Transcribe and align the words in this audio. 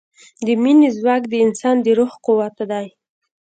د 0.45 0.47
مینې 0.63 0.89
ځواک 0.97 1.23
د 1.29 1.33
انسان 1.45 1.75
د 1.85 1.87
روح 1.99 2.11
قوت 2.25 2.55
دی. 2.71 2.87